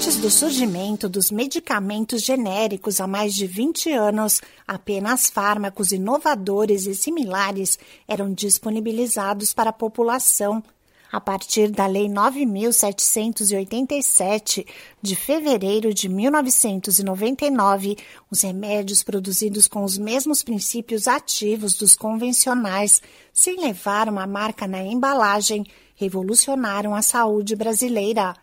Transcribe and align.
Antes 0.00 0.16
do 0.16 0.30
surgimento 0.30 1.10
dos 1.10 1.30
medicamentos 1.30 2.22
genéricos 2.22 3.02
há 3.02 3.06
mais 3.06 3.34
de 3.34 3.46
20 3.46 3.92
anos, 3.92 4.40
apenas 4.66 5.28
fármacos 5.28 5.92
inovadores 5.92 6.86
e 6.86 6.94
similares 6.94 7.78
eram 8.08 8.32
disponibilizados 8.32 9.52
para 9.52 9.68
a 9.68 9.74
população. 9.74 10.64
A 11.12 11.20
partir 11.20 11.70
da 11.70 11.86
Lei 11.86 12.08
9.787, 12.08 14.66
de 15.02 15.14
fevereiro 15.14 15.92
de 15.92 16.08
1999, 16.08 17.98
os 18.30 18.40
remédios 18.40 19.02
produzidos 19.02 19.68
com 19.68 19.84
os 19.84 19.98
mesmos 19.98 20.42
princípios 20.42 21.06
ativos 21.06 21.74
dos 21.74 21.94
convencionais, 21.94 23.02
sem 23.34 23.60
levar 23.60 24.08
uma 24.08 24.26
marca 24.26 24.66
na 24.66 24.82
embalagem, 24.82 25.66
revolucionaram 25.94 26.94
a 26.94 27.02
saúde 27.02 27.54
brasileira 27.54 28.34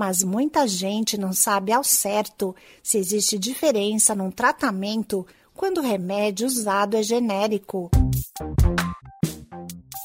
mas 0.00 0.22
muita 0.22 0.66
gente 0.66 1.18
não 1.18 1.30
sabe 1.30 1.72
ao 1.72 1.84
certo 1.84 2.56
se 2.82 2.96
existe 2.96 3.38
diferença 3.38 4.14
num 4.14 4.30
tratamento 4.30 5.26
quando 5.54 5.76
o 5.76 5.82
remédio 5.82 6.46
usado 6.46 6.96
é 6.96 7.02
genérico. 7.02 7.90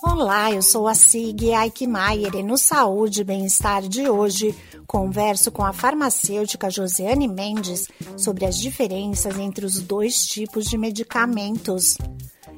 Olá, 0.04 0.52
eu 0.52 0.62
sou 0.62 0.90
a 0.90 0.94
Sig 0.94 1.50
Eichmeier 1.50 2.36
e 2.36 2.44
no 2.44 2.58
Saúde 2.58 3.22
e 3.22 3.24
Bem-Estar 3.24 3.84
de 3.84 4.10
hoje 4.10 4.54
converso 4.86 5.50
com 5.50 5.64
a 5.64 5.72
farmacêutica 5.72 6.70
Josiane 6.70 7.30
Mendes 7.30 7.88
sobre 8.18 8.46
as 8.46 8.58
diferenças 8.58 9.40
entre 9.40 9.66
os 9.66 9.80
dois 9.80 10.26
tipos 10.26 10.66
de 10.66 10.78
medicamentos. 10.78 11.98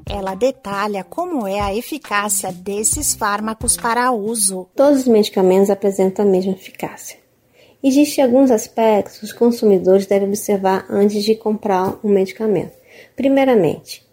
Ela 0.09 0.33
detalha 0.33 1.03
como 1.03 1.45
é 1.45 1.59
a 1.59 1.75
eficácia 1.75 2.51
desses 2.51 3.13
fármacos 3.13 3.77
para 3.77 4.11
uso. 4.11 4.67
Todos 4.75 5.01
os 5.01 5.07
medicamentos 5.07 5.69
apresentam 5.69 6.25
a 6.25 6.27
mesma 6.27 6.53
eficácia. 6.53 7.26
Existem 7.83 8.23
alguns 8.23 8.49
aspectos 8.49 9.19
que 9.19 9.25
os 9.25 9.33
consumidores 9.33 10.07
devem 10.07 10.27
observar 10.27 10.85
antes 10.89 11.23
de 11.23 11.35
comprar 11.35 11.99
um 12.03 12.09
medicamento. 12.09 12.73
Primeiramente, 13.15 14.05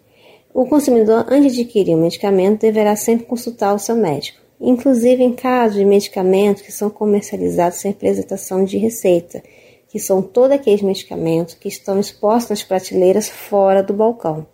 o 0.53 0.67
consumidor, 0.67 1.25
antes 1.29 1.55
de 1.55 1.61
adquirir 1.61 1.95
um 1.95 2.01
medicamento, 2.01 2.61
deverá 2.61 2.95
sempre 2.95 3.25
consultar 3.25 3.73
o 3.73 3.79
seu 3.79 3.95
médico, 3.95 4.39
inclusive 4.61 5.23
em 5.23 5.33
casos 5.33 5.77
de 5.77 5.83
medicamentos 5.83 6.61
que 6.61 6.71
são 6.71 6.89
comercializados 6.89 7.79
sem 7.79 7.91
apresentação 7.91 8.63
de 8.63 8.77
receita, 8.77 9.43
que 9.89 9.99
são 9.99 10.21
todos 10.21 10.51
aqueles 10.51 10.81
medicamentos 10.81 11.55
que 11.55 11.67
estão 11.67 11.99
expostos 11.99 12.51
nas 12.51 12.63
prateleiras 12.63 13.27
fora 13.27 13.81
do 13.81 13.93
balcão. 13.93 14.45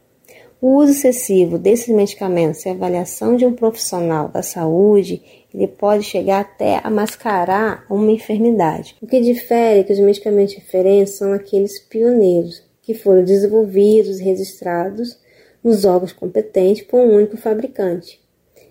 O 0.61 0.75
uso 0.75 0.91
excessivo 0.91 1.57
desses 1.57 1.87
medicamentos 1.87 2.61
sem 2.61 2.71
avaliação 2.71 3.35
de 3.35 3.47
um 3.47 3.53
profissional 3.53 4.29
da 4.29 4.43
saúde, 4.43 5.19
ele 5.51 5.67
pode 5.67 6.03
chegar 6.03 6.41
até 6.41 6.79
a 6.83 6.89
mascarar 6.91 7.83
uma 7.89 8.11
enfermidade. 8.11 8.95
O 9.01 9.07
que 9.07 9.19
difere 9.19 9.79
é 9.79 9.83
que 9.83 9.91
os 9.91 9.97
medicamentos 9.97 10.53
diferentes 10.53 11.15
são 11.15 11.33
aqueles 11.33 11.79
pioneiros, 11.79 12.61
que 12.83 12.93
foram 12.93 13.23
desenvolvidos 13.23 14.19
e 14.19 14.23
registrados 14.23 15.17
nos 15.63 15.83
órgãos 15.83 16.13
competentes 16.13 16.83
por 16.83 16.99
um 16.99 17.15
único 17.15 17.37
fabricante. 17.37 18.21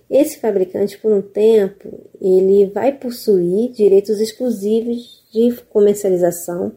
Esse 0.08 0.38
fabricante, 0.38 0.96
por 0.96 1.12
um 1.12 1.20
tempo, 1.20 1.88
ele 2.20 2.66
vai 2.66 2.92
possuir 2.92 3.72
direitos 3.72 4.20
exclusivos 4.20 5.24
de 5.32 5.52
comercialização 5.70 6.70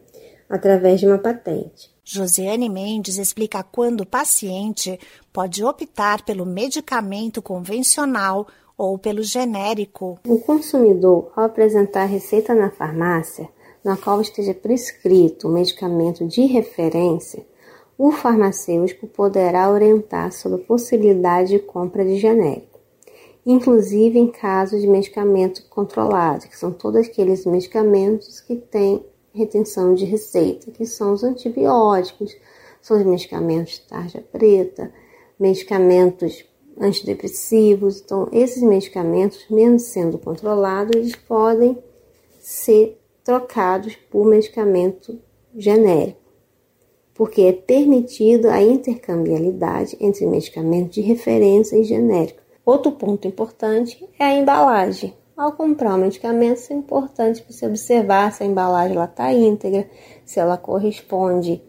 através 0.53 0.99
de 0.99 1.07
uma 1.07 1.17
patente. 1.17 1.91
Josiane 2.03 2.69
Mendes 2.69 3.17
explica 3.17 3.63
quando 3.63 4.01
o 4.01 4.05
paciente 4.05 4.99
pode 5.31 5.65
optar 5.65 6.23
pelo 6.23 6.45
medicamento 6.45 7.41
convencional 7.41 8.45
ou 8.77 8.99
pelo 8.99 9.23
genérico. 9.23 10.19
O 10.27 10.37
consumidor, 10.37 11.31
ao 11.35 11.45
apresentar 11.45 12.03
a 12.03 12.05
receita 12.05 12.53
na 12.53 12.69
farmácia, 12.69 13.49
na 13.83 13.97
qual 13.97 14.21
esteja 14.21 14.53
prescrito 14.53 15.47
o 15.47 15.51
medicamento 15.51 16.23
de 16.27 16.45
referência, 16.45 17.43
o 17.97 18.11
farmacêutico 18.11 19.07
poderá 19.07 19.71
orientar 19.71 20.31
sobre 20.31 20.61
a 20.61 20.65
possibilidade 20.65 21.49
de 21.49 21.59
compra 21.59 22.05
de 22.05 22.17
genérico, 22.17 22.79
inclusive 23.43 24.19
em 24.19 24.27
casos 24.27 24.81
de 24.81 24.87
medicamento 24.87 25.67
controlado, 25.67 26.47
que 26.47 26.55
são 26.55 26.71
todos 26.71 27.07
aqueles 27.07 27.43
medicamentos 27.43 28.39
que 28.39 28.55
têm 28.55 29.03
retenção 29.33 29.93
de 29.95 30.05
receita, 30.05 30.71
que 30.71 30.85
são 30.85 31.13
os 31.13 31.23
antibióticos, 31.23 32.35
são 32.81 32.97
os 32.97 33.05
medicamentos 33.05 33.79
tarja 33.79 34.23
preta, 34.31 34.93
medicamentos 35.39 36.45
antidepressivos. 36.79 38.01
Então, 38.01 38.27
esses 38.31 38.61
medicamentos, 38.61 39.45
mesmo 39.49 39.79
sendo 39.79 40.17
controlados, 40.17 40.95
eles 40.95 41.15
podem 41.15 41.77
ser 42.39 42.99
trocados 43.23 43.95
por 44.11 44.25
medicamento 44.25 45.17
genérico, 45.55 46.19
porque 47.13 47.43
é 47.43 47.53
permitido 47.53 48.49
a 48.49 48.61
intercambiabilidade 48.61 49.95
entre 49.99 50.25
medicamento 50.25 50.91
de 50.91 51.01
referência 51.01 51.77
e 51.77 51.83
genérico. 51.83 52.41
Outro 52.65 52.91
ponto 52.91 53.27
importante 53.27 54.07
é 54.19 54.25
a 54.25 54.35
embalagem. 54.35 55.13
Ao 55.43 55.51
comprar 55.51 55.95
um 55.95 55.97
medicamento, 55.97 56.61
é 56.69 56.73
importante 56.73 57.43
você 57.45 57.67
observar 57.67 58.31
se 58.31 58.43
a 58.43 58.45
embalagem 58.45 58.97
está 59.03 59.33
íntegra, 59.33 59.89
se 60.23 60.39
ela 60.39 60.57
corresponde 60.57 61.61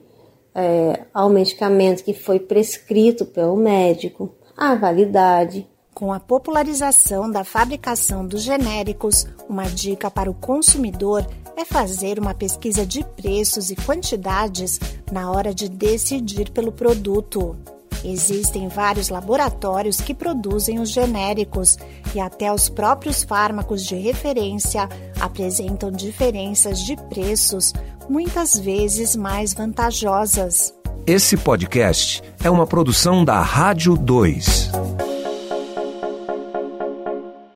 é, 0.54 1.00
ao 1.12 1.28
medicamento 1.28 2.04
que 2.04 2.14
foi 2.14 2.38
prescrito 2.38 3.26
pelo 3.26 3.56
médico, 3.56 4.32
a 4.56 4.76
validade. 4.76 5.68
Com 5.92 6.12
a 6.12 6.20
popularização 6.20 7.28
da 7.28 7.42
fabricação 7.42 8.24
dos 8.24 8.42
genéricos, 8.42 9.26
uma 9.48 9.64
dica 9.64 10.08
para 10.08 10.30
o 10.30 10.34
consumidor 10.34 11.26
é 11.56 11.64
fazer 11.64 12.20
uma 12.20 12.32
pesquisa 12.32 12.86
de 12.86 13.02
preços 13.16 13.72
e 13.72 13.74
quantidades 13.74 14.78
na 15.10 15.32
hora 15.32 15.52
de 15.52 15.68
decidir 15.68 16.48
pelo 16.52 16.70
produto. 16.70 17.56
Existem 18.04 18.68
vários 18.68 19.08
laboratórios 19.08 20.00
que 20.00 20.14
produzem 20.14 20.78
os 20.78 20.90
genéricos 20.90 21.78
e 22.14 22.20
até 22.20 22.52
os 22.52 22.68
próprios 22.68 23.22
fármacos 23.22 23.84
de 23.84 23.94
referência 23.94 24.88
apresentam 25.18 25.90
diferenças 25.90 26.80
de 26.80 26.96
preços, 27.08 27.72
muitas 28.08 28.58
vezes 28.58 29.16
mais 29.16 29.54
vantajosas. 29.54 30.74
Esse 31.06 31.36
podcast 31.36 32.22
é 32.42 32.50
uma 32.50 32.66
produção 32.66 33.24
da 33.24 33.40
Rádio 33.40 33.96
2. 33.96 34.70